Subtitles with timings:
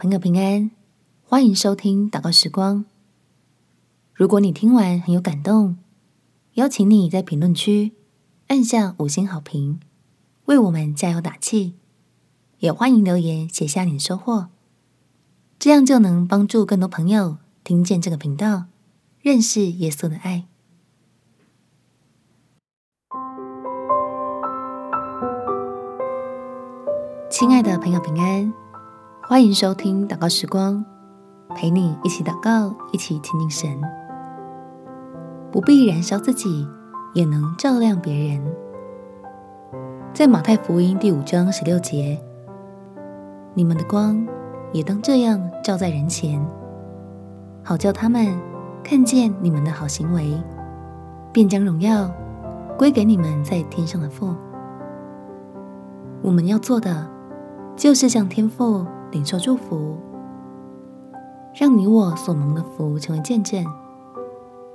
[0.00, 0.70] 朋友平安，
[1.24, 2.84] 欢迎收听祷告时光。
[4.14, 5.76] 如果你听完很有感动，
[6.52, 7.90] 邀请你在评论区
[8.46, 9.80] 按下五星好评，
[10.44, 11.74] 为我们加油打气。
[12.60, 14.46] 也欢迎留言写下你的收获，
[15.58, 18.66] 这样就能帮助更多朋友听见这个频道，
[19.20, 20.46] 认识耶稣的爱。
[27.28, 28.67] 亲爱的朋友平安。
[29.30, 30.82] 欢迎收听祷告时光，
[31.54, 33.78] 陪你一起祷告，一起亲近神。
[35.52, 36.66] 不必燃烧自己，
[37.12, 38.42] 也能照亮别人。
[40.14, 42.18] 在马太福音第五章十六节，
[43.52, 44.26] 你们的光
[44.72, 46.42] 也当这样照在人前，
[47.62, 48.34] 好叫他们
[48.82, 50.42] 看见你们的好行为，
[51.34, 52.10] 便将荣耀
[52.78, 54.34] 归给你们在天上的父。
[56.22, 57.06] 我们要做的，
[57.76, 58.86] 就是向天父。
[59.10, 59.96] 领受祝福，
[61.54, 63.64] 让你我所蒙的福成为见证，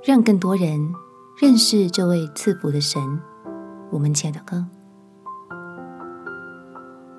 [0.02, 0.92] 让更多人
[1.40, 3.00] 认识这位赐福的神。
[3.90, 4.64] 我们亲爱的祷告，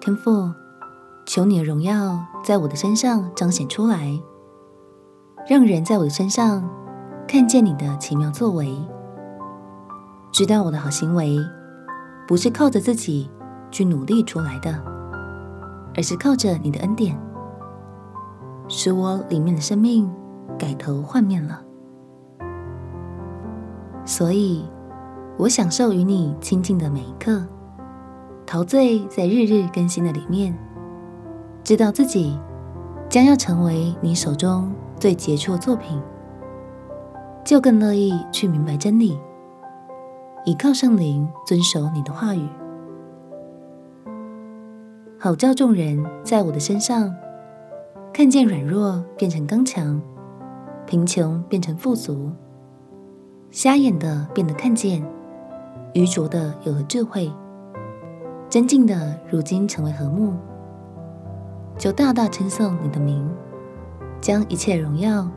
[0.01, 0.51] 天父，
[1.25, 4.19] 求你的荣耀在我的身上彰显出来，
[5.47, 6.69] 让人在我的身上
[7.27, 8.77] 看见你的奇妙作为，
[10.33, 11.37] 知道我的好行为
[12.27, 13.29] 不是靠着自己
[13.71, 14.94] 去努力出来的。
[15.95, 17.17] 而是靠着你的恩典，
[18.67, 20.11] 使我里面的生命
[20.57, 21.61] 改头换面了。
[24.05, 24.65] 所以，
[25.37, 27.43] 我享受与你亲近的每一刻，
[28.45, 30.55] 陶醉在日日更新的里面，
[31.63, 32.39] 知道自己
[33.09, 35.99] 将要成为你手中最杰出的作品，
[37.43, 39.19] 就更乐意去明白真理，
[40.45, 42.47] 依靠圣灵遵守你的话语。
[45.25, 47.11] 好叫众人在我的身上
[48.13, 49.99] 看见软弱变成刚强，
[50.85, 52.29] 贫穷变成富足，
[53.49, 55.03] 瞎眼的变得看见，
[55.95, 57.33] 愚拙的有了智慧，
[58.47, 60.31] 争竞的如今成为和睦，
[61.75, 63.27] 就大大称颂你的名，
[64.21, 65.27] 将一切荣耀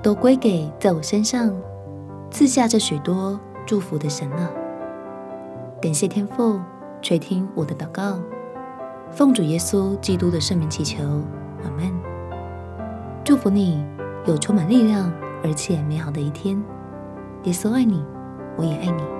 [0.00, 1.52] 都归给在我身上
[2.30, 4.48] 赐下这许多祝福的神了。
[5.82, 6.60] 感谢天父
[7.02, 8.16] 垂听我的祷告。
[9.10, 11.02] 奉主耶稣基督的圣名祈求，
[11.64, 11.92] 阿门。
[13.24, 13.84] 祝福你
[14.26, 16.62] 有充满力量而且美好的一天。
[17.44, 18.04] 耶稣爱你，
[18.56, 19.17] 我也爱你。